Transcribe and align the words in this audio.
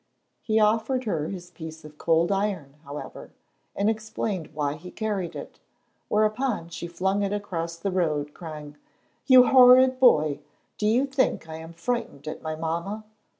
He 0.41 0.59
offered 0.59 1.03
her 1.03 1.27
his 1.27 1.51
piece 1.51 1.85
of 1.85 1.99
cold 1.99 2.31
iron, 2.31 2.73
however, 2.83 3.29
and 3.75 3.87
explained 3.87 4.47
why 4.51 4.73
he 4.73 4.89
carried 4.89 5.35
it, 5.35 5.59
whereupon 6.07 6.69
she 6.69 6.87
flung 6.87 7.21
it 7.21 7.31
across 7.31 7.75
the 7.77 7.91
road, 7.91 8.33
crying, 8.33 8.77
"You 9.27 9.43
horrid 9.49 9.99
boy, 9.99 10.39
do 10.79 10.87
you 10.87 11.05
think 11.05 11.47
I 11.47 11.57
am 11.57 11.73
frightened 11.73 12.27
at 12.27 12.41
my 12.41 12.55
mamma!" 12.55 13.03